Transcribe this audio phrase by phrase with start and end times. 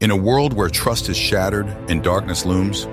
[0.00, 2.84] In a world where trust is shattered and darkness looms,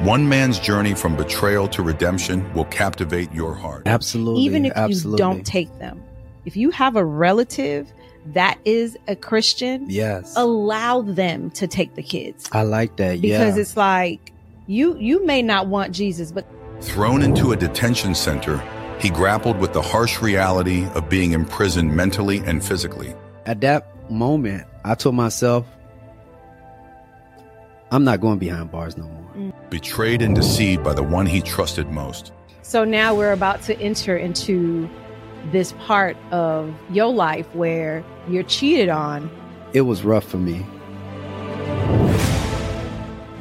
[0.00, 3.82] one man's journey from betrayal to redemption will captivate your heart.
[3.84, 4.40] Absolutely.
[4.40, 5.12] Even if absolutely.
[5.12, 6.02] you don't take them.
[6.46, 7.92] If you have a relative
[8.32, 10.32] that is a Christian, Yes.
[10.34, 12.48] allow them to take the kids.
[12.52, 13.20] I like that.
[13.20, 13.60] Because yeah.
[13.60, 14.32] it's like
[14.66, 16.46] you you may not want Jesus, but
[16.80, 18.62] Thrown into a detention center,
[18.98, 23.14] he grappled with the harsh reality of being imprisoned mentally and physically.
[23.44, 25.66] At that moment, I told myself,
[27.92, 29.30] I'm not going behind bars no more.
[29.34, 29.70] Mm.
[29.70, 32.32] Betrayed and deceived by the one he trusted most.
[32.62, 34.88] So now we're about to enter into
[35.50, 39.28] this part of your life where you're cheated on.
[39.72, 40.64] It was rough for me.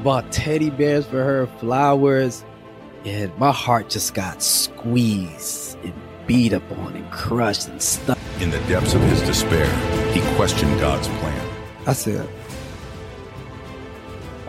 [0.03, 2.43] Bought teddy bears for her, flowers,
[3.05, 5.93] and my heart just got squeezed and
[6.25, 8.17] beat up on and crushed and stuck.
[8.39, 9.67] In the depths of his despair,
[10.11, 11.49] he questioned God's plan.
[11.85, 12.27] I said,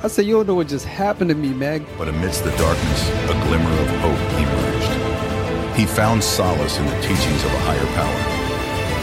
[0.03, 1.85] I said, you don't know what just happened to me, Meg.
[1.99, 5.77] But amidst the darkness, a glimmer of hope emerged.
[5.79, 8.21] He found solace in the teachings of a higher power.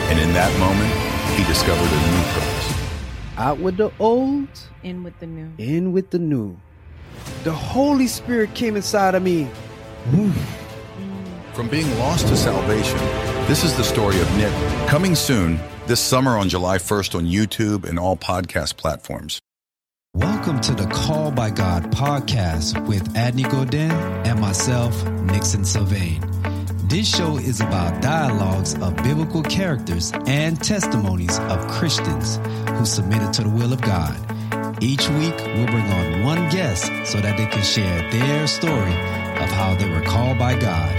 [0.09, 0.91] And in that moment,
[1.37, 3.37] he discovered a new purpose.
[3.37, 4.47] Out with the old,
[4.81, 5.51] In with the new.
[5.59, 6.57] in with the new.
[7.43, 9.47] The Holy Spirit came inside of me.
[11.53, 12.97] From being lost to salvation,
[13.47, 14.53] this is the story of Nick.
[14.87, 19.39] Coming soon, this summer on July 1st on YouTube and all podcast platforms.
[20.17, 26.23] Welcome to the Call by God podcast with Adney Godin and myself, Nixon Sylvain.
[26.87, 32.37] This show is about dialogues of biblical characters and testimonies of Christians
[32.71, 34.17] who submitted to the will of God.
[34.81, 38.93] Each week, we'll bring on one guest so that they can share their story
[39.43, 40.97] of how they were called by God.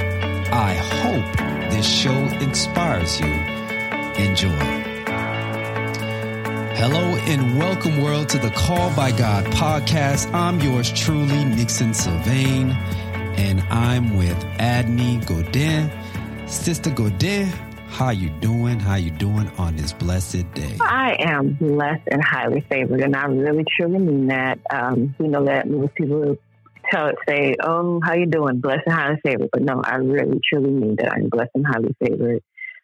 [0.53, 3.27] I hope this show inspires you.
[3.27, 4.88] Enjoy.
[6.81, 10.33] Hello and welcome, world, to the Call by God podcast.
[10.33, 15.91] I'm yours truly, Nixon Sylvain, and I'm with Adney Godin.
[16.47, 17.47] Sister Godin,
[17.89, 18.79] how you doing?
[18.79, 20.77] How you doing on this blessed day?
[20.81, 24.61] I am blessed and highly favored, and I really truly mean that.
[24.73, 26.37] Um, you know that most people
[26.93, 28.61] tell it say, "Oh, how you doing?
[28.61, 31.97] Blessed and highly favored," but no, I really truly mean that I'm blessed and highly
[31.99, 32.41] favored.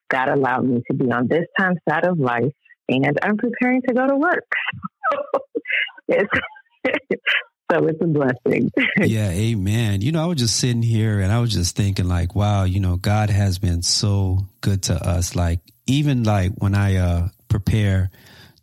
[0.08, 2.52] God allowed me to be on this time side of life,
[2.88, 4.52] and I'm preparing to go to work.
[6.08, 6.40] it's,
[7.72, 8.70] so it's a blessing.
[8.98, 10.02] yeah, amen.
[10.02, 12.80] You know, I was just sitting here and I was just thinking like, wow, you
[12.80, 15.34] know, God has been so good to us.
[15.34, 18.10] Like even like when I uh prepare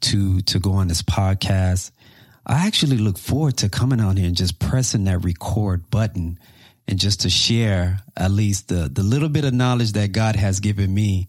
[0.01, 1.91] to to go on this podcast,
[2.45, 6.39] I actually look forward to coming on here and just pressing that record button
[6.87, 10.59] and just to share at least the the little bit of knowledge that God has
[10.59, 11.27] given me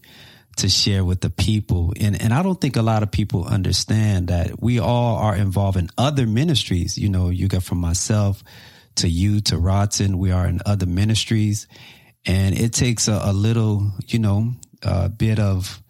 [0.57, 1.93] to share with the people.
[1.99, 5.77] And and I don't think a lot of people understand that we all are involved
[5.77, 6.97] in other ministries.
[6.97, 8.43] You know, you got from myself
[8.95, 11.67] to you to Rodson, we are in other ministries.
[12.25, 15.81] And it takes a, a little, you know, a bit of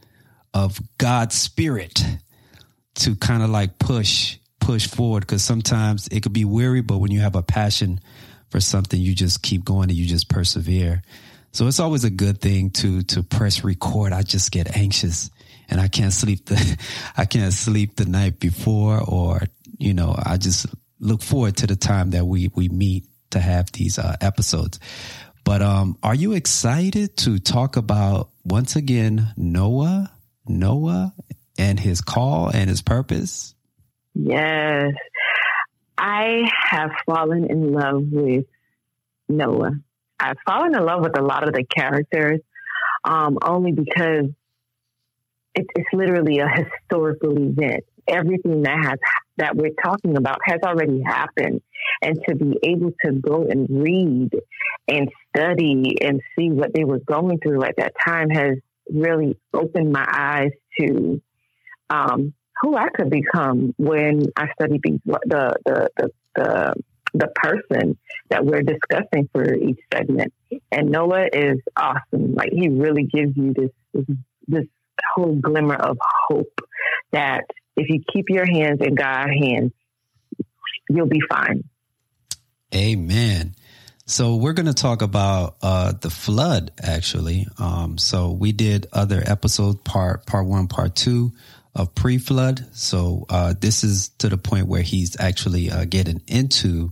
[0.53, 2.03] of God's spirit
[2.95, 7.11] to kind of like push push forward because sometimes it could be weary, but when
[7.11, 7.99] you have a passion
[8.49, 11.01] for something, you just keep going and you just persevere.
[11.53, 14.11] So it's always a good thing to to press record.
[14.11, 15.29] I just get anxious
[15.69, 16.77] and I can't sleep the
[17.17, 19.41] I can't sleep the night before or
[19.77, 20.65] you know, I just
[20.99, 24.79] look forward to the time that we we meet to have these uh, episodes.
[25.43, 30.11] But um are you excited to talk about once again Noah,
[30.47, 31.13] Noah
[31.59, 33.53] and his call and his purpose?
[34.15, 34.93] Yes.
[35.99, 38.45] I have fallen in love with
[39.29, 39.73] Noah.
[40.23, 42.39] I've fallen in love with a lot of the characters,
[43.03, 44.29] um, only because
[45.53, 47.83] it, it's literally a historical event.
[48.07, 48.99] Everything that has
[49.37, 51.61] that we're talking about has already happened,
[52.01, 54.29] and to be able to go and read
[54.87, 58.57] and study and see what they were going through at that time has
[58.89, 61.21] really opened my eyes to
[61.89, 66.73] um, who I could become when I study these the the the the,
[67.13, 67.97] the person
[68.29, 70.33] that we're discussing for each segment.
[70.71, 72.33] And Noah is awesome.
[72.33, 74.17] Like he really gives you this this,
[74.47, 74.65] this
[75.13, 76.59] whole glimmer of hope
[77.11, 77.41] that
[77.75, 79.71] if you keep your hands in God's hands,
[80.89, 81.63] you'll be fine.
[82.73, 83.55] Amen.
[84.05, 87.47] So we're going to talk about uh, the flood, actually.
[87.57, 91.31] Um, so we did other episodes, part part one, part two
[91.75, 92.65] of pre-flood.
[92.73, 96.91] So uh, this is to the point where he's actually uh, getting into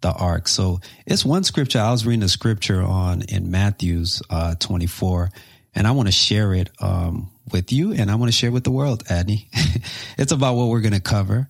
[0.00, 0.48] the ark.
[0.48, 1.80] So it's one scripture.
[1.80, 5.30] I was reading a scripture on in Matthew's uh, 24,
[5.74, 8.64] and I want to share it um, with you, and I want to share with
[8.64, 9.46] the world, Adney.
[10.18, 11.48] it's about what we're going to cover.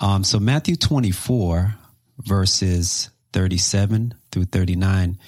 [0.00, 1.74] Um, so Matthew 24
[2.18, 5.18] verses 37 through 39.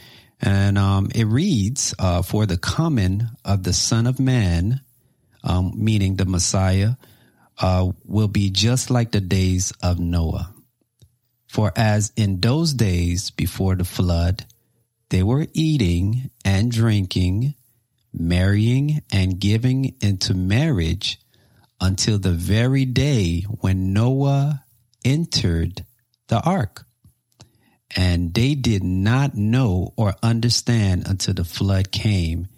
[0.40, 4.80] And um, it reads, uh, For the coming of the Son of Man,
[5.44, 6.94] um, meaning the Messiah,
[7.60, 10.52] uh, will be just like the days of Noah.
[11.46, 14.44] For as in those days before the flood,
[15.10, 17.54] they were eating and drinking,
[18.12, 21.20] marrying and giving into marriage
[21.80, 24.64] until the very day when Noah
[25.04, 25.84] entered
[26.28, 26.86] the ark.
[27.94, 32.48] And they did not know or understand until the flood came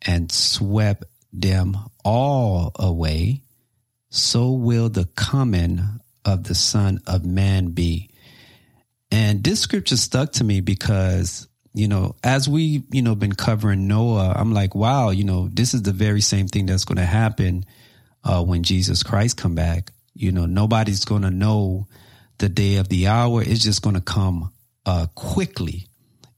[0.00, 3.42] and swept them all away.
[4.10, 5.80] So will the coming
[6.24, 8.10] of the Son of Man be.
[9.10, 13.88] And this scripture stuck to me because, you know, as we, you know, been covering
[13.88, 17.06] Noah, I'm like, wow, you know, this is the very same thing that's going to
[17.06, 17.64] happen
[18.24, 19.92] uh, when Jesus Christ come back.
[20.14, 21.86] You know, nobody's going to know
[22.38, 23.42] the day of the hour.
[23.42, 24.52] It's just going to come
[24.86, 25.86] uh, quickly.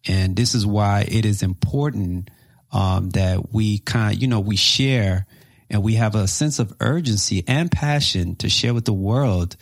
[0.07, 2.31] And this is why it is important
[2.73, 5.27] um, that we kind you know, we share
[5.71, 9.57] and we have a sense of urgency and passion to share with the world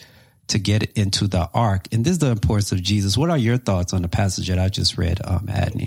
[0.48, 1.86] to get into the ark.
[1.92, 3.16] And this is the importance of Jesus.
[3.16, 5.86] What are your thoughts on the passage that I just read, um, Adney?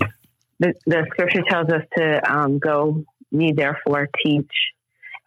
[0.60, 4.52] The, the scripture tells us to um, go, ye therefore teach,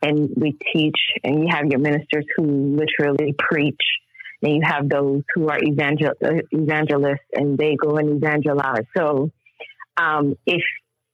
[0.01, 3.81] and we teach, and you have your ministers who literally preach
[4.41, 6.13] and you have those who are evangel-
[6.51, 8.85] evangelists and they go and evangelize.
[8.95, 9.31] So
[9.97, 10.61] um, if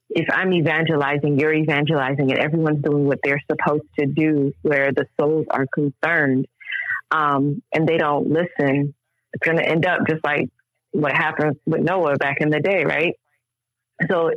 [0.09, 5.05] if I'm evangelizing, you're evangelizing, and everyone's doing what they're supposed to do where the
[5.19, 6.47] souls are concerned,
[7.11, 8.94] um, and they don't listen,
[9.33, 10.50] it's going to end up just like
[10.91, 13.15] what happened with Noah back in the day, right?
[14.09, 14.31] So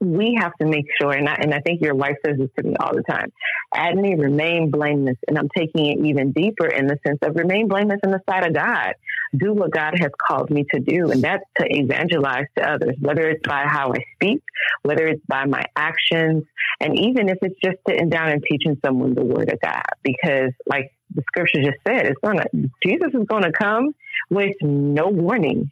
[0.00, 2.62] we have to make sure, and I, and I think your wife says this to
[2.62, 3.30] me all the time,
[3.74, 5.18] Adney, remain blameless.
[5.28, 8.46] And I'm taking it even deeper in the sense of remain blameless in the sight
[8.46, 8.94] of God.
[9.36, 11.10] Do what God has called me to do.
[11.10, 14.42] And that's to evangelize to others, whether it's by how I speak,
[14.82, 16.44] whether it's by my actions,
[16.80, 19.82] and even if it's just sitting down and teaching someone the word of God.
[20.02, 22.46] Because like the scripture just said, it's gonna
[22.82, 23.94] Jesus is gonna come
[24.30, 25.70] with no warning.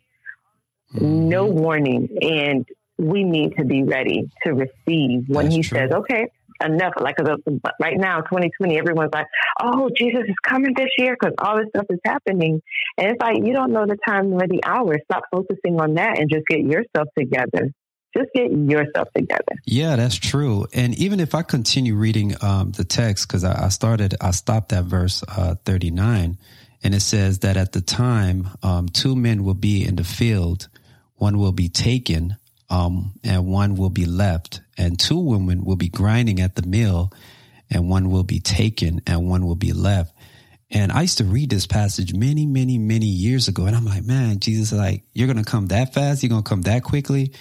[0.92, 1.58] No mm-hmm.
[1.58, 2.18] warning.
[2.22, 2.66] And
[2.98, 5.78] we need to be ready to receive when That's he true.
[5.78, 6.28] says, okay,
[6.64, 6.94] enough.
[7.00, 7.16] Like
[7.80, 9.26] right now, 2020, everyone's like,
[9.60, 12.60] oh, Jesus is coming this year because all this stuff is happening.
[12.96, 14.96] And it's like, you don't know the time or the hour.
[15.04, 17.70] Stop focusing on that and just get yourself together.
[18.16, 19.54] Just get yourself together.
[19.66, 20.66] Yeah, that's true.
[20.72, 24.72] And even if I continue reading um, the text, because I, I, started, I stopped
[24.72, 26.38] at verse uh, 39,
[26.82, 30.68] and it says that at the time, um, two men will be in the field,
[31.16, 32.36] one will be taken
[32.70, 37.12] um, and one will be left, and two women will be grinding at the mill,
[37.70, 40.14] and one will be taken, and one will be left.
[40.70, 44.04] And I used to read this passage many, many, many years ago, and I'm like,
[44.04, 46.22] man, Jesus, like, you're gonna come that fast?
[46.22, 47.32] You're gonna come that quickly?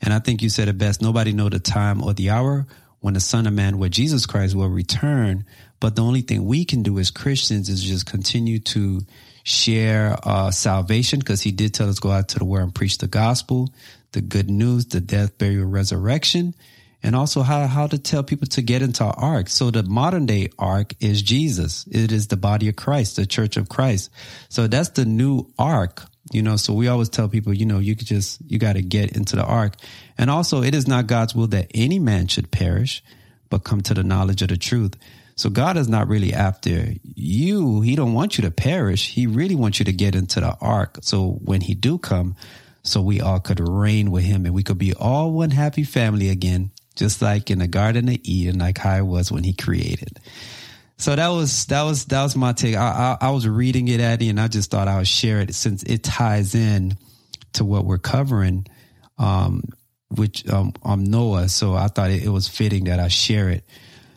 [0.00, 1.02] And I think you said it best.
[1.02, 2.66] Nobody know the time or the hour
[3.00, 5.44] when the Son of Man, where Jesus Christ will return.
[5.80, 9.00] But the only thing we can do as Christians is just continue to
[9.42, 12.98] share uh, salvation because he did tell us go out to the world and preach
[12.98, 13.72] the gospel
[14.16, 16.54] the good news, the death, burial, resurrection,
[17.02, 19.50] and also how, how to tell people to get into our ark.
[19.50, 21.86] So the modern day ark is Jesus.
[21.90, 24.10] It is the body of Christ, the church of Christ.
[24.48, 26.02] So that's the new ark,
[26.32, 28.82] you know, so we always tell people, you know, you could just, you got to
[28.82, 29.74] get into the ark.
[30.16, 33.04] And also it is not God's will that any man should perish,
[33.50, 34.94] but come to the knowledge of the truth.
[35.36, 37.82] So God is not really after you.
[37.82, 39.12] He don't want you to perish.
[39.12, 41.00] He really wants you to get into the ark.
[41.02, 42.34] So when he do come,
[42.86, 46.28] so we all could reign with him and we could be all one happy family
[46.28, 50.18] again, just like in the Garden of Eden, like how it was when he created.
[50.98, 52.76] So that was that was that was my take.
[52.76, 55.54] I, I, I was reading it, Eddie, and I just thought I would share it
[55.54, 56.96] since it ties in
[57.54, 58.66] to what we're covering,
[59.18, 59.64] um,
[60.08, 61.48] which um, um Noah.
[61.48, 63.64] So I thought it, it was fitting that I share it.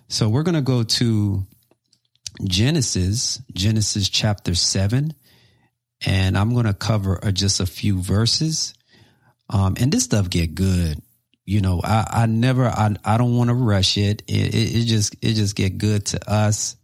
[0.07, 1.43] So we're gonna go to
[2.43, 5.13] Genesis, Genesis chapter seven,
[6.05, 8.73] and I'm going to cover uh, just a few verses.
[9.49, 11.01] Um, and this stuff get good.
[11.45, 14.23] You know, I, I never, I, I don't want to rush it.
[14.27, 14.75] It, it.
[14.75, 16.75] it just, it just get good to us.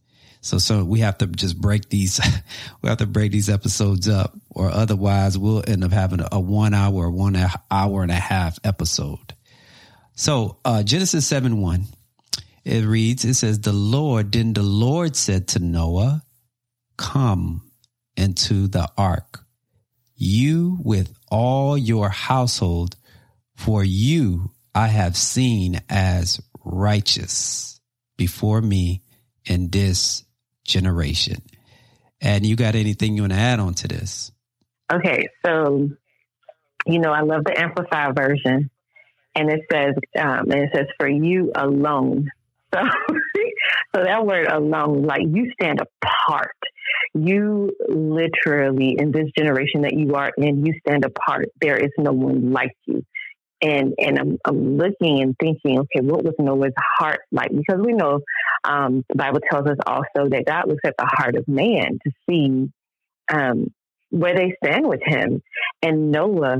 [0.41, 2.19] So, so we have to just break these,
[2.81, 6.73] we have to break these episodes up or otherwise we'll end up having a, one
[6.73, 7.37] hour, one
[7.71, 9.33] hour and a half episode.
[10.13, 11.85] So, uh, Genesis 7 1,
[12.63, 16.23] it reads, it says, the Lord, then the Lord said to Noah,
[16.97, 17.64] come
[18.17, 19.45] into the ark,
[20.15, 22.95] you with all your household,
[23.55, 27.79] for you I have seen as righteous
[28.17, 29.03] before me
[29.45, 30.23] in this
[30.65, 31.41] generation.
[32.19, 34.31] And you got anything you want to add on to this?
[34.91, 35.89] Okay, so
[36.85, 38.69] you know I love the amplified version,
[39.33, 42.31] and it says um, and it says for you alone.
[42.73, 42.81] So
[43.95, 46.57] so that word alone, like you stand apart.
[47.15, 51.47] You literally in this generation that you are in, you stand apart.
[51.61, 53.03] There is no one like you
[53.61, 57.49] and and I'm, I'm looking and thinking, okay, what was Noah's heart like?
[57.49, 58.19] Because we know
[58.63, 62.11] um, the Bible tells us also that God looks at the heart of man to
[62.29, 62.69] see
[63.31, 63.73] um,
[64.09, 65.41] where they stand with Him,
[65.81, 66.59] and Noah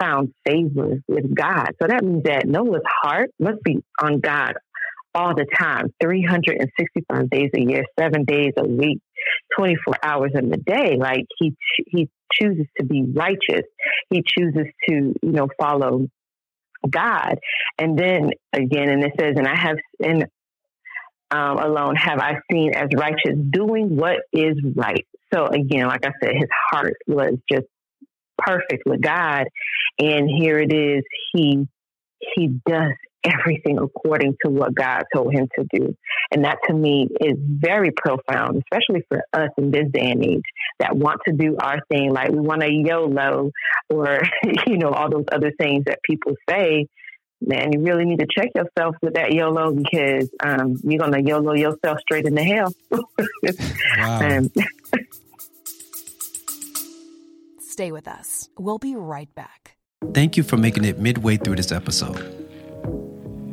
[0.00, 1.70] found favor with God.
[1.80, 4.54] So that means that Noah's heart must be on God
[5.14, 9.00] all the time 365 days a year, seven days a week,
[9.56, 10.96] 24 hours in the day.
[10.98, 11.54] Like he,
[11.86, 13.66] he chooses to be righteous.
[14.10, 16.06] He chooses to, you know, follow
[16.88, 17.38] God.
[17.78, 20.26] And then again, and it says, and I have, and
[21.30, 25.06] um, alone have I seen as righteous doing what is right.
[25.32, 27.66] So again, like I said, his heart was just
[28.38, 29.46] perfect with God.
[29.98, 31.02] And here it is.
[31.32, 31.66] He,
[32.34, 32.92] he does
[33.24, 35.96] everything according to what God told him to do.
[36.30, 40.42] And that to me is very profound, especially for us in this day and age
[40.78, 42.12] that want to do our thing.
[42.12, 43.50] Like we want to YOLO
[43.90, 44.20] or,
[44.66, 46.86] you know, all those other things that people say.
[47.40, 51.22] Man, you really need to check yourself with that YOLO because um, you're going to
[51.22, 52.74] YOLO yourself straight into hell.
[53.96, 54.38] wow.
[54.38, 54.50] Um,
[57.60, 58.48] Stay with us.
[58.58, 59.76] We'll be right back.
[60.12, 62.47] Thank you for making it midway through this episode.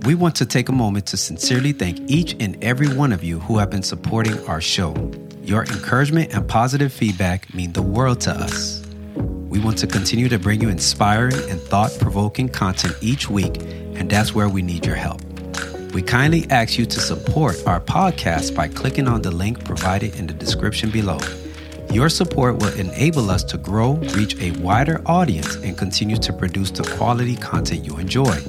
[0.06, 3.40] We want to take a moment to sincerely thank each and every one of you
[3.40, 4.94] who have been supporting our show.
[5.42, 8.86] Your encouragement and positive feedback mean the world to us.
[9.16, 13.58] We want to continue to bring you inspiring and thought provoking content each week,
[13.96, 15.24] and that's where we need your help.
[15.96, 20.28] We kindly ask you to support our podcast by clicking on the link provided in
[20.28, 21.18] the description below.
[21.92, 26.70] Your support will enable us to grow, reach a wider audience, and continue to produce
[26.70, 28.40] the quality content you enjoy.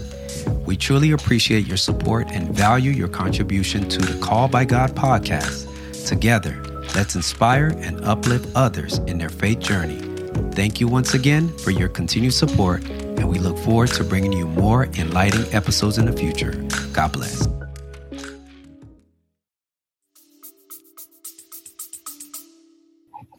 [0.67, 5.67] We truly appreciate your support and value your contribution to the Call by God podcast.
[6.07, 6.63] Together,
[6.95, 10.01] let's inspire and uplift others in their faith journey.
[10.53, 14.47] Thank you once again for your continued support, and we look forward to bringing you
[14.47, 16.53] more enlightening episodes in the future.
[16.93, 17.47] God bless.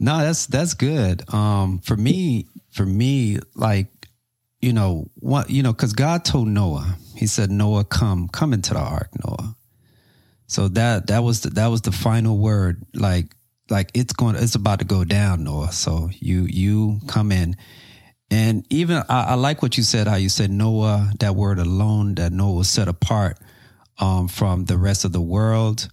[0.00, 1.22] No, that's that's good.
[1.34, 3.88] Um, for me, for me, like
[4.60, 8.74] you know what you know because god told noah he said noah come come into
[8.74, 9.56] the ark noah.
[10.46, 13.34] So that that was the, that was the final word like
[13.68, 15.72] like it's going it's about to go down noah.
[15.72, 17.56] So you you come in.
[18.30, 22.14] And even I, I like what you said how you said noah that word alone
[22.14, 23.38] that noah was set apart
[23.98, 25.88] um, from the rest of the world.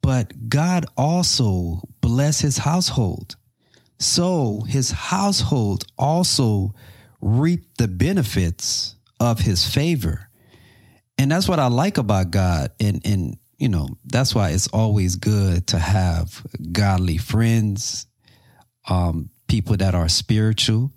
[0.00, 3.36] But god also blessed his household.
[3.98, 6.74] So his household also
[7.20, 10.28] reap the benefits of his favor.
[11.18, 12.72] And that's what I like about God.
[12.78, 18.06] And, and, you know, that's why it's always good to have godly friends,
[18.88, 20.92] um, people that are spiritual,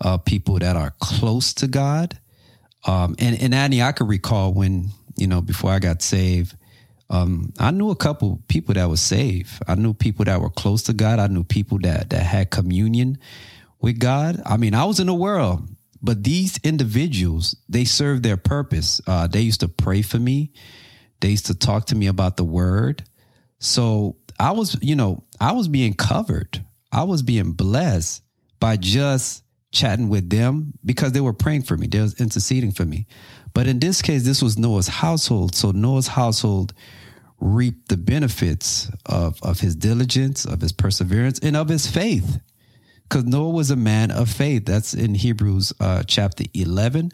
[0.00, 2.18] uh, people that are close to God.
[2.86, 6.56] Um, and, and Annie, I could recall when, you know, before I got saved,
[7.10, 9.62] um, I knew a couple people that were saved.
[9.66, 11.18] I knew people that were close to God.
[11.18, 13.18] I knew people that, that had communion
[13.80, 14.42] with God.
[14.44, 15.68] I mean, I was in the world,
[16.02, 19.00] but these individuals, they served their purpose.
[19.06, 20.52] Uh, they used to pray for me.
[21.20, 23.04] They used to talk to me about the word.
[23.58, 26.64] So I was, you know, I was being covered.
[26.92, 28.22] I was being blessed
[28.60, 29.42] by just
[29.72, 31.86] chatting with them because they were praying for me.
[31.86, 33.06] They was interceding for me.
[33.54, 35.54] But in this case, this was Noah's household.
[35.54, 36.74] So Noah's household
[37.40, 42.40] reaped the benefits of, of his diligence, of his perseverance, and of his faith
[43.08, 44.66] because Noah was a man of faith.
[44.66, 47.12] That's in Hebrews uh, chapter 11.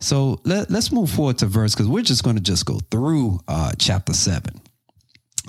[0.00, 3.40] So let, us move forward to verse because we're just going to just go through
[3.48, 4.60] uh, chapter 7.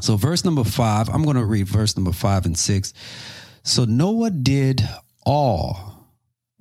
[0.01, 2.93] So, verse number 5, I'm going to read verse number 5 and 6.
[3.63, 4.87] So, Noah did
[5.25, 6.07] all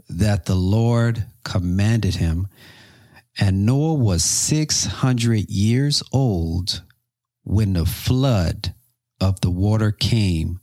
[0.08, 2.48] that the Lord commanded him,
[3.38, 6.82] and Noah was 600 years old
[7.44, 8.74] when the flood
[9.20, 10.60] of the water came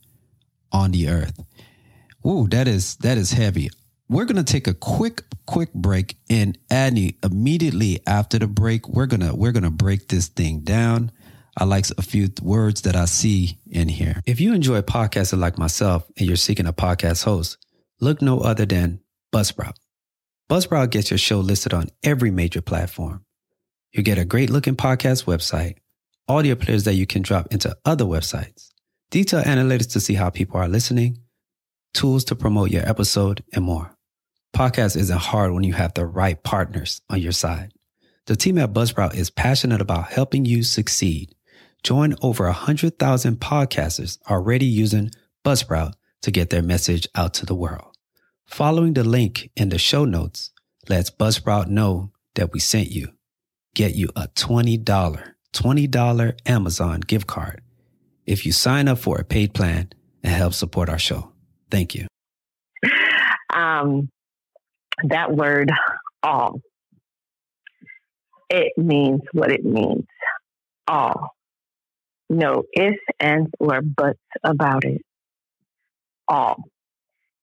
[0.70, 1.40] on the earth.
[2.26, 3.70] Ooh, that is that is heavy.
[4.08, 9.34] We're gonna take a quick quick break, and Annie, immediately after the break, we're gonna
[9.34, 11.12] we're gonna break this thing down.
[11.56, 14.20] I like a few words that I see in here.
[14.26, 17.58] If you enjoy podcasting like myself and you're seeking a podcast host,
[18.00, 19.00] look no other than
[19.32, 19.74] Buzzsprout.
[20.50, 23.24] Buzzsprout gets your show listed on every major platform.
[23.92, 25.76] You get a great looking podcast website,
[26.28, 28.70] audio players that you can drop into other websites
[29.10, 31.18] detailed analytics to see how people are listening,
[31.96, 33.90] tools to promote your episode, and more.
[34.54, 37.72] Podcast isn't hard when you have the right partners on your side.
[38.26, 41.34] The team at Buzzsprout is passionate about helping you succeed.
[41.82, 45.10] Join over 100,000 podcasters already using
[45.44, 47.96] Buzzsprout to get their message out to the world.
[48.46, 50.50] Following the link in the show notes
[50.88, 53.12] lets Buzzsprout know that we sent you.
[53.74, 57.62] Get you a $20, $20 Amazon gift card
[58.26, 59.90] if you sign up for a paid plan
[60.22, 61.32] and help support our show.
[61.70, 62.06] Thank you.
[63.52, 64.08] Um,
[65.04, 65.70] that word,
[66.22, 66.60] all,
[68.48, 70.04] it means what it means.
[70.86, 71.30] All.
[72.28, 75.02] No ifs, ands, or buts about it.
[76.28, 76.56] All.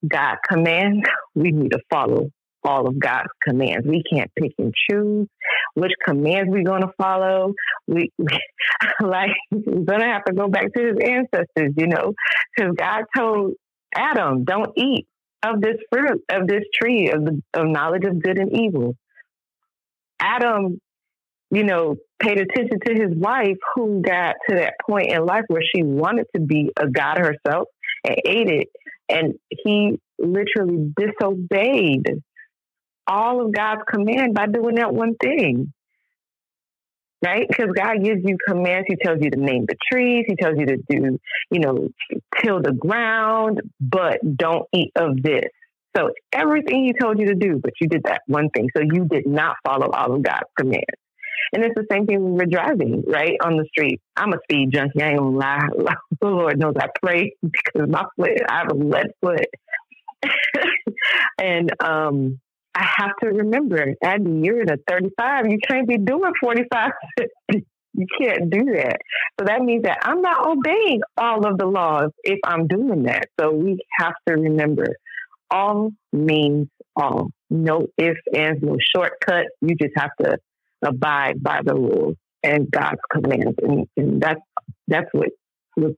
[0.06, 2.30] God commands, we need to follow
[2.66, 3.86] all of God's commands.
[3.88, 5.28] We can't pick and choose
[5.76, 7.54] which commands we're going to follow.
[7.88, 8.40] We, we
[9.02, 12.14] like we're going to have to go back to his ancestors, you know,
[12.56, 13.54] because God told
[13.96, 15.08] Adam, "Don't eat
[15.44, 18.96] of this fruit of this tree of the of knowledge of good and evil."
[20.20, 20.80] Adam,
[21.52, 25.62] you know, paid attention to his wife, who got to that point in life where
[25.76, 27.68] she wanted to be a god herself
[28.06, 28.68] and ate it,
[29.10, 32.22] and he literally disobeyed
[33.06, 35.74] all of God's command by doing that one thing.
[37.24, 37.48] Right?
[37.48, 38.86] Because God gives you commands.
[38.90, 40.26] He tells you to name the trees.
[40.28, 41.20] He tells you to do,
[41.52, 41.88] you know,
[42.44, 45.46] till the ground, but don't eat of this.
[45.96, 48.70] So everything he told you to do, but you did that one thing.
[48.76, 50.86] So you did not follow all of God's commands.
[51.52, 54.02] And it's the same thing when we're driving, right, on the street.
[54.16, 55.04] I'm a speed junkie.
[55.04, 55.68] I ain't gonna lie.
[56.22, 59.46] The Lord knows I pray because my foot, I have a lead foot.
[61.40, 62.40] and um,
[62.74, 65.52] I have to remember, Abby, you're in a 35.
[65.52, 66.92] You can't be doing 45.
[67.94, 68.98] You can't do that.
[69.40, 73.26] So that means that I'm not obeying all of the laws if I'm doing that.
[73.40, 74.96] So we have to remember
[75.52, 77.30] all means all.
[77.50, 79.46] No ifs, ands, no shortcut.
[79.62, 80.38] You just have to
[80.84, 83.56] abide by the rules and God's commands.
[83.62, 84.42] And, and that's,
[84.88, 85.30] that's what
[85.78, 85.94] was,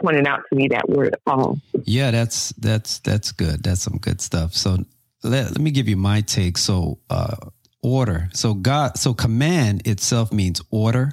[0.00, 1.58] pointed out to me that word all.
[1.84, 3.62] Yeah, that's that's that's good.
[3.62, 4.54] That's some good stuff.
[4.54, 4.78] So
[5.22, 6.56] let, let me give you my take.
[6.56, 7.36] So, uh,
[7.82, 8.28] order.
[8.32, 11.12] So, God, so command itself means order,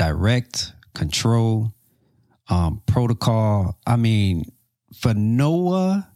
[0.00, 1.74] direct, control,
[2.48, 3.78] um, protocol.
[3.86, 4.50] I mean,
[4.98, 6.10] for Noah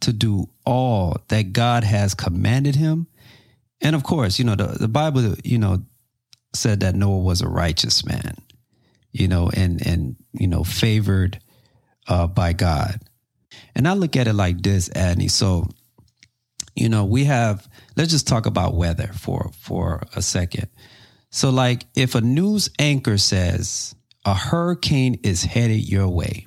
[0.00, 3.06] to do all that God has commanded him.
[3.80, 5.82] And of course, you know, the, the Bible, you know,
[6.54, 8.36] said that Noah was a righteous man,
[9.10, 11.40] you know, and, and, you know, favored
[12.08, 13.00] uh, by God.
[13.74, 15.30] And I look at it like this, Adney.
[15.30, 15.66] So
[16.76, 20.68] you know, we have let's just talk about weather for for a second.
[21.30, 26.46] So like if a news anchor says a hurricane is headed your way,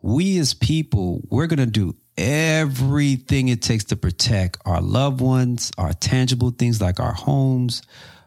[0.00, 5.72] we as people, we're going to do everything it takes to protect our loved ones,
[5.76, 7.82] our tangible things like our homes,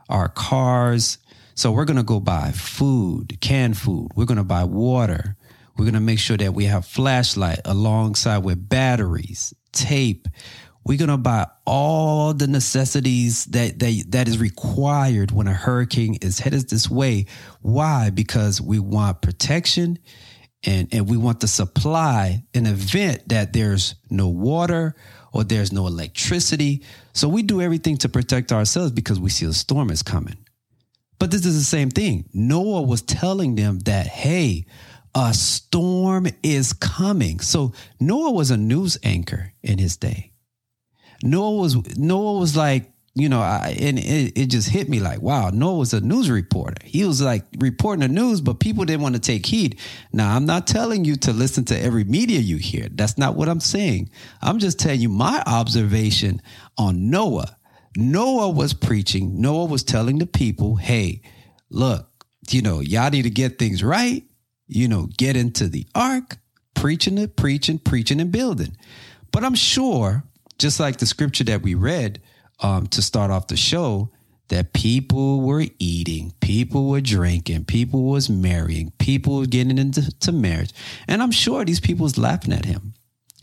[0.10, 1.18] our cars.
[1.56, 4.10] So we're going to go buy food, canned food.
[4.16, 5.38] We're going to buy water.
[5.78, 10.28] We're going to make sure that we have flashlight alongside with batteries, tape.
[10.84, 16.18] We're going to buy all the necessities that, that that is required when a hurricane
[16.22, 17.28] is headed this way.
[17.62, 18.10] Why?
[18.10, 20.00] Because we want protection
[20.64, 24.96] and, and we want to supply an event that there's no water
[25.34, 26.84] or there's no electricity.
[27.14, 30.38] So we do everything to protect ourselves because we see a storm is coming.
[31.20, 32.28] But this is the same thing.
[32.34, 34.66] Noah was telling them that, hey,
[35.14, 37.40] a storm is coming.
[37.40, 40.31] So Noah was a news anchor in his day.
[41.24, 45.22] Noah was Noah was like, you know, I, and it, it just hit me like,
[45.22, 46.78] wow, Noah was a news reporter.
[46.84, 49.80] He was like reporting the news, but people didn't want to take heed.
[50.14, 52.88] Now, I'm not telling you to listen to every media you hear.
[52.90, 54.10] That's not what I'm saying.
[54.42, 56.42] I'm just telling you my observation
[56.78, 57.58] on Noah.
[57.98, 59.42] Noah was preaching.
[59.42, 61.22] Noah was telling the people, hey,
[61.70, 62.08] look,
[62.50, 64.24] you know, y'all need to get things right.
[64.68, 66.38] You know, get into the ark,
[66.76, 68.78] preaching it, preaching, preaching, and building.
[69.32, 70.24] But I'm sure
[70.62, 72.22] just like the scripture that we read
[72.60, 74.12] um, to start off the show,
[74.50, 80.72] that people were eating, people were drinking, people was marrying, people were getting into marriage.
[81.08, 82.94] And I'm sure these people was laughing at him.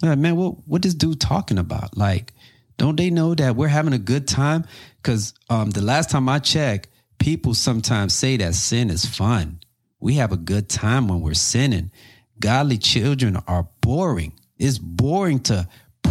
[0.03, 1.97] Like, man, what what this dude talking about?
[1.97, 2.33] Like,
[2.77, 4.65] don't they know that we're having a good time?
[5.03, 9.61] Because um, the last time I checked, people sometimes say that sin is fun.
[10.01, 11.91] We have a good time when we're sinning.
[12.39, 14.35] Godly children are boring.
[14.59, 15.69] It's boring to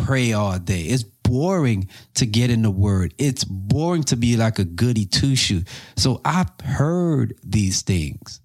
[0.07, 0.83] pray all day.
[0.83, 3.13] It's boring to get in the word.
[3.17, 5.63] It's boring to be like a goody two shoe.
[5.97, 8.39] So I've heard these things.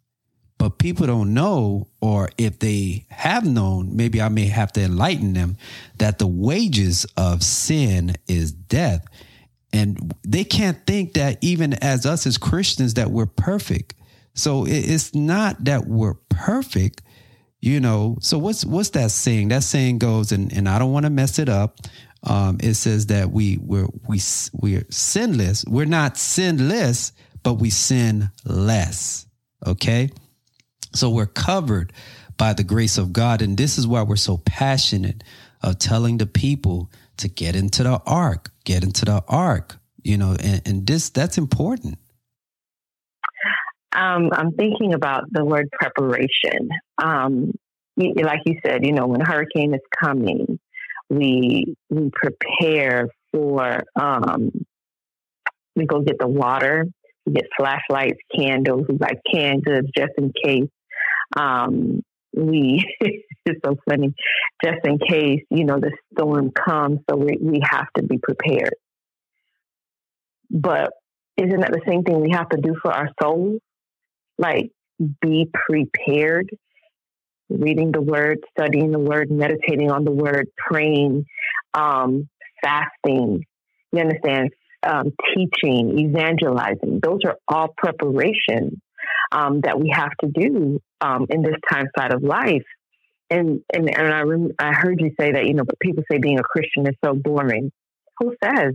[0.59, 5.35] But people don't know, or if they have known, maybe I may have to enlighten
[5.35, 5.57] them
[5.98, 9.05] that the wages of sin is death.
[9.72, 13.94] And they can't think that even as us as Christians that we're perfect.
[14.35, 17.03] So it's not that we're perfect,
[17.62, 18.18] you know.
[18.20, 19.48] So what's what's that saying?
[19.48, 21.79] That saying goes, and, and I don't want to mess it up.
[22.25, 24.20] Um, it says that we we're we
[24.53, 25.64] we're sinless.
[25.66, 29.27] We're not sinless, but we sin less.
[29.66, 30.11] Okay,
[30.92, 31.92] so we're covered
[32.37, 35.22] by the grace of God, and this is why we're so passionate
[35.62, 39.79] of telling the people to get into the ark, get into the ark.
[40.03, 41.98] You know, and, and this that's important.
[43.95, 46.71] Um, I'm thinking about the word preparation.
[47.03, 47.53] Um,
[47.97, 50.59] like you said, you know, when a hurricane is coming,
[51.11, 53.83] we we prepare for.
[54.01, 54.51] Um,
[55.75, 56.87] we go get the water.
[57.27, 58.87] We get flashlights, candles.
[58.89, 60.69] We buy canned goods just in case.
[61.37, 62.03] Um,
[62.35, 64.15] we it's so funny,
[64.65, 67.01] just in case you know the storm comes.
[67.11, 68.75] So we we have to be prepared.
[70.51, 70.93] But
[71.37, 73.61] isn't that the same thing we have to do for our souls?
[74.43, 74.71] Like
[75.21, 76.51] be prepared,
[77.49, 81.25] reading the word, studying the word, meditating on the word, praying,
[81.75, 82.29] um,
[82.63, 83.45] fasting.
[83.93, 84.51] You understand?
[84.85, 87.01] Um, teaching, evangelizing.
[87.03, 88.75] Those are all preparations
[89.31, 92.65] um, that we have to do um, in this time side of life.
[93.31, 96.39] And and and I rem- I heard you say that you know, people say being
[96.39, 97.71] a Christian is so boring.
[98.19, 98.75] Who says?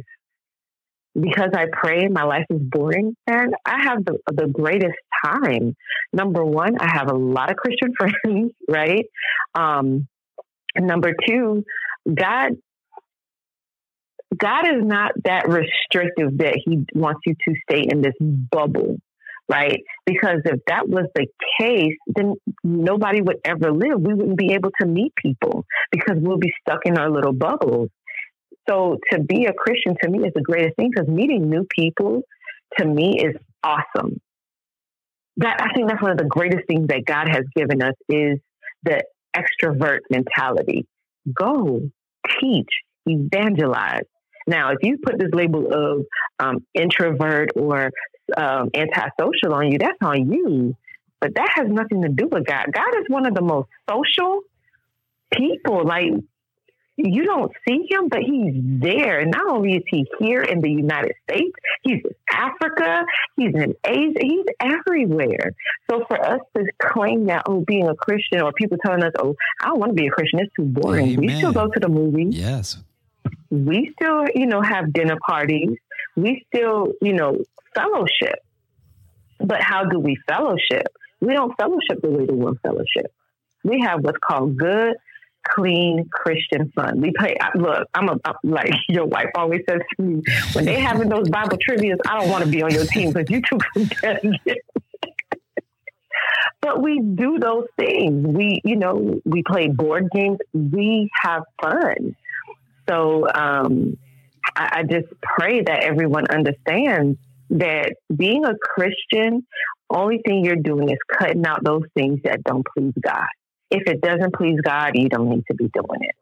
[1.20, 5.76] Because I pray, my life is boring, and I have the, the greatest time.
[6.14, 9.06] Number one, I have a lot of Christian friends, right?
[9.56, 10.08] Um,
[10.78, 11.64] number two,
[12.14, 12.52] God,
[14.38, 18.98] God is not that restrictive that He wants you to stay in this bubble,
[19.50, 19.82] right?
[20.06, 21.26] Because if that was the
[21.60, 24.00] case, then nobody would ever live.
[24.00, 27.90] We wouldn't be able to meet people because we'll be stuck in our little bubbles.
[28.70, 32.22] So to be a Christian to me is the greatest thing because meeting new people
[32.78, 34.20] to me is awesome.
[35.38, 38.40] That I think that's one of the greatest things that God has given us is
[38.84, 39.04] the
[39.36, 40.88] extrovert mentality.
[41.34, 41.82] Go,
[42.40, 42.70] teach,
[43.06, 44.04] evangelize.
[44.48, 46.06] Now, if you put this label of
[46.40, 47.92] um, introvert or
[48.36, 50.76] um, antisocial on you, that's on you.
[51.20, 52.68] But that has nothing to do with God.
[52.72, 54.42] God is one of the most social
[55.34, 55.84] people.
[55.86, 56.12] Like
[56.98, 59.24] you don't see him, but he's there.
[59.26, 63.06] Not only is he here in the United States, he's in Africa,
[63.36, 65.54] he's in Asia, he's everywhere.
[65.90, 69.36] So for us to claim that, oh, being a Christian, or people telling us, oh,
[69.62, 71.10] I don't want to be a Christian, it's too boring.
[71.10, 71.20] Amen.
[71.20, 72.36] We still go to the movies.
[72.36, 72.78] Yes.
[73.52, 75.78] We still, you know, have dinner parties.
[76.16, 77.38] We still, you know,
[77.76, 78.44] fellowship.
[79.40, 80.88] But how do we fellowship?
[81.20, 83.14] We don't fellowship the way the world fellowship.
[83.64, 84.96] We have what's called good
[85.56, 87.02] clean Christian fun.
[87.02, 87.36] We play.
[87.56, 90.22] Look, I'm a like your wife always says to me
[90.54, 92.00] when they having those Bible trivia's.
[92.08, 94.34] I don't want to be on your team because you too competitive.
[96.62, 98.26] but we do those things.
[98.28, 100.40] We, you know, we play board games.
[100.54, 102.16] We have fun.
[102.90, 103.98] So um,
[104.56, 107.18] I, I just pray that everyone understands
[107.50, 109.46] that being a Christian,
[109.90, 113.28] only thing you're doing is cutting out those things that don't please God
[113.70, 116.16] if it doesn't please God, you don't need to be doing it.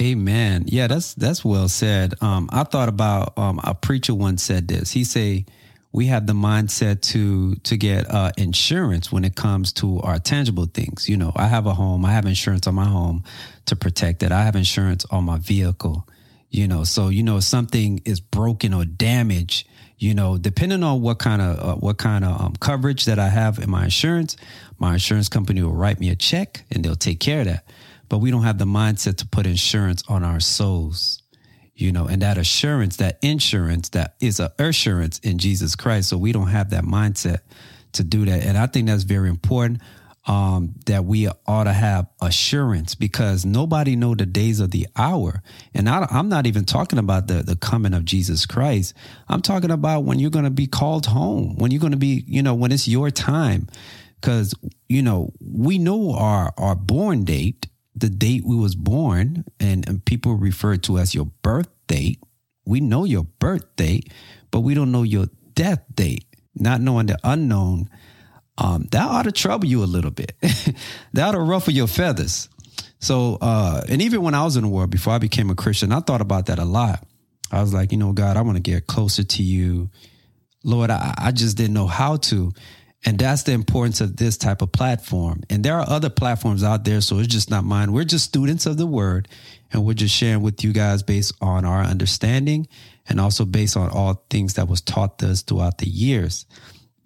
[0.00, 0.64] Amen.
[0.66, 2.14] Yeah, that's that's well said.
[2.20, 4.90] Um, I thought about um, a preacher once said this.
[4.90, 5.46] He say
[5.90, 10.66] we have the mindset to to get uh, insurance when it comes to our tangible
[10.66, 11.08] things.
[11.08, 12.04] You know, I have a home.
[12.04, 13.24] I have insurance on my home
[13.66, 14.32] to protect it.
[14.32, 16.06] I have insurance on my vehicle.
[16.50, 19.66] You know, so you know if something is broken or damaged
[19.98, 23.28] you know, depending on what kind of uh, what kind of um, coverage that I
[23.28, 24.36] have in my insurance,
[24.78, 27.64] my insurance company will write me a check and they'll take care of that.
[28.08, 31.22] But we don't have the mindset to put insurance on our souls,
[31.74, 36.10] you know, and that assurance, that insurance, that is a assurance in Jesus Christ.
[36.10, 37.38] So we don't have that mindset
[37.92, 39.80] to do that, and I think that's very important
[40.26, 45.42] um, that we ought to have assurance because nobody know the days of the hour.
[45.72, 48.94] And I, am not even talking about the, the coming of Jesus Christ.
[49.28, 52.24] I'm talking about when you're going to be called home, when you're going to be,
[52.26, 53.68] you know, when it's your time.
[54.20, 54.54] Because,
[54.88, 60.04] you know, we know our, our born date, the date we was born, and, and
[60.04, 62.20] people refer to as your birth date.
[62.64, 64.12] We know your birth date,
[64.50, 66.24] but we don't know your death date.
[66.56, 67.90] Not knowing the unknown
[68.58, 70.32] um, that ought to trouble you a little bit.
[70.40, 72.48] that ought to ruffle your feathers.
[72.98, 75.92] So, uh, and even when I was in the world before I became a Christian,
[75.92, 77.06] I thought about that a lot.
[77.52, 79.90] I was like, you know, God, I want to get closer to you.
[80.64, 82.52] Lord, I, I just didn't know how to.
[83.04, 85.42] And that's the importance of this type of platform.
[85.48, 87.92] And there are other platforms out there, so it's just not mine.
[87.92, 89.28] We're just students of the word,
[89.72, 92.66] and we're just sharing with you guys based on our understanding
[93.08, 96.46] and also based on all things that was taught to us throughout the years.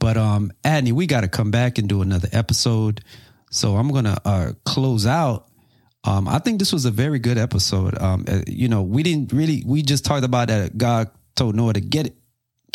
[0.01, 3.05] But um, Adney, we got to come back and do another episode.
[3.51, 5.47] So I'm gonna uh, close out.
[6.03, 8.01] Um, I think this was a very good episode.
[8.01, 9.63] Um, uh, you know, we didn't really.
[9.65, 10.77] We just talked about that.
[10.77, 12.17] God told Noah to get it,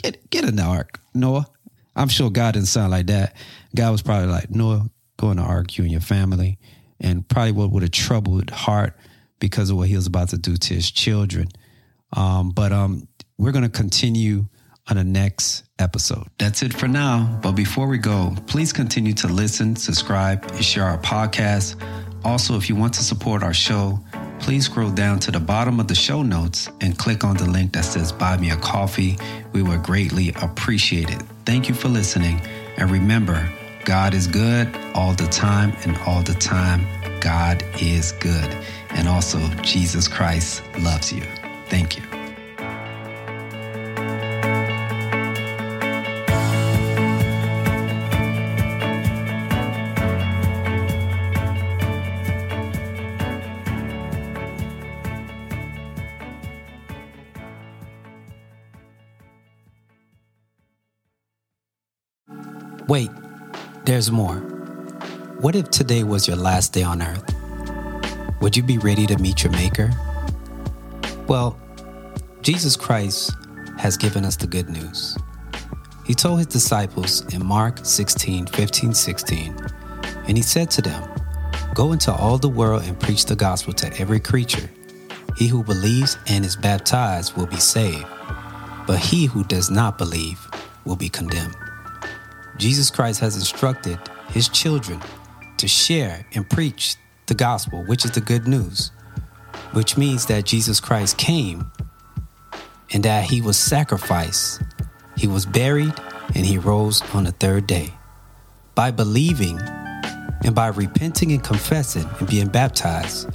[0.02, 1.48] get get in the ark, Noah.
[1.96, 3.36] I'm sure God didn't sound like that.
[3.74, 6.60] God was probably like, Noah, go in the ark, you and your family,
[7.00, 8.98] and probably what with a troubled heart
[9.40, 11.48] because of what he was about to do to his children.
[12.14, 13.08] Um, but um,
[13.38, 14.46] we're to continue
[14.90, 16.28] on the next episode.
[16.38, 17.40] That's it for now.
[17.42, 21.76] But before we go, please continue to listen, subscribe, and share our podcast.
[22.24, 24.00] Also, if you want to support our show,
[24.40, 27.74] please scroll down to the bottom of the show notes and click on the link
[27.74, 29.18] that says Buy Me a Coffee.
[29.54, 31.22] We would greatly appreciate it.
[31.46, 32.42] Thank you for listening.
[32.78, 33.50] And remember,
[33.86, 36.86] God is good all the time, and all the time,
[37.20, 38.58] God is good.
[38.90, 41.24] And also, Jesus Christ loves you.
[41.70, 42.15] Thank you.
[63.86, 64.38] There's more.
[65.42, 67.24] What if today was your last day on earth?
[68.42, 69.92] Would you be ready to meet your Maker?
[71.28, 71.60] Well,
[72.42, 73.32] Jesus Christ
[73.78, 75.16] has given us the good news.
[76.06, 79.56] He told his disciples in Mark 16, 15, 16,
[80.28, 81.08] and he said to them,
[81.76, 84.70] Go into all the world and preach the gospel to every creature.
[85.38, 88.06] He who believes and is baptized will be saved,
[88.88, 90.40] but he who does not believe
[90.86, 91.56] will be condemned.
[92.58, 95.02] Jesus Christ has instructed his children
[95.58, 96.96] to share and preach
[97.28, 98.92] the gospel, which is the good news,
[99.74, 101.72] which means that Jesus Christ came
[102.94, 104.62] and that he was sacrificed,
[105.18, 105.94] he was buried,
[106.36, 107.94] and he rose on the third day.
[108.74, 109.60] By believing
[110.44, 113.30] and by repenting and confessing and being baptized,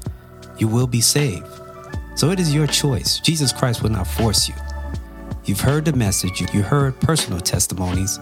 [0.59, 1.47] you will be saved.
[2.15, 3.19] So it is your choice.
[3.21, 4.55] Jesus Christ will not force you.
[5.45, 8.21] You've heard the message, you heard personal testimonies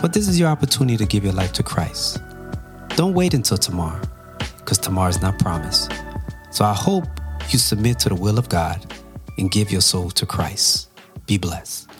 [0.00, 2.20] but this is your opportunity to give your life to Christ.
[2.96, 4.00] Don't wait until tomorrow,
[4.58, 5.92] because tomorrow is not promised.
[6.50, 7.04] So I hope
[7.50, 8.84] you submit to the will of God
[9.38, 10.88] and give your soul to Christ.
[11.26, 11.91] Be blessed.